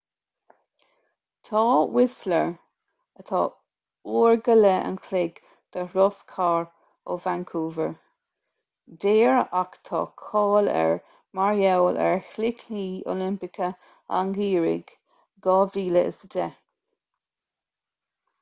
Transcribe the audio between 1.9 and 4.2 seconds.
whistler 1.5